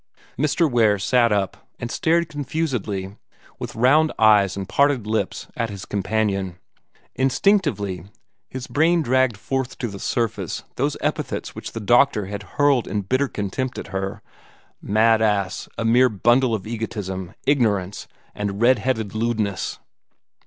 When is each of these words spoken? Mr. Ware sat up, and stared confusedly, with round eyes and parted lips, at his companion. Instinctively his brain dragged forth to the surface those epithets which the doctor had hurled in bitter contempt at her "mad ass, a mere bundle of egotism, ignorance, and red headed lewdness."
Mr. 0.35 0.67
Ware 0.67 0.97
sat 0.97 1.31
up, 1.31 1.57
and 1.79 1.91
stared 1.91 2.27
confusedly, 2.27 3.17
with 3.59 3.75
round 3.75 4.11
eyes 4.17 4.57
and 4.57 4.67
parted 4.67 5.05
lips, 5.05 5.47
at 5.55 5.69
his 5.69 5.85
companion. 5.85 6.57
Instinctively 7.13 8.05
his 8.49 8.65
brain 8.65 9.03
dragged 9.03 9.37
forth 9.37 9.77
to 9.77 9.87
the 9.87 9.99
surface 9.99 10.63
those 10.75 10.97
epithets 11.01 11.53
which 11.53 11.73
the 11.73 11.79
doctor 11.79 12.25
had 12.25 12.41
hurled 12.57 12.87
in 12.87 13.01
bitter 13.03 13.27
contempt 13.27 13.77
at 13.77 13.89
her 13.89 14.23
"mad 14.81 15.21
ass, 15.21 15.69
a 15.77 15.85
mere 15.85 16.09
bundle 16.09 16.55
of 16.55 16.65
egotism, 16.65 17.35
ignorance, 17.45 18.07
and 18.33 18.59
red 18.59 18.79
headed 18.79 19.13
lewdness." 19.13 19.77